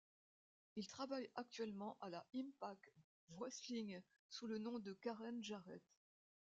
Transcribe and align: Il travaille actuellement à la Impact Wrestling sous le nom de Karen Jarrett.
Il 0.77 0.87
travaille 0.87 1.29
actuellement 1.35 1.95
à 2.01 2.09
la 2.09 2.25
Impact 2.33 2.91
Wrestling 3.37 4.01
sous 4.29 4.47
le 4.47 4.57
nom 4.57 4.79
de 4.79 4.93
Karen 4.93 5.43
Jarrett. 5.43 5.83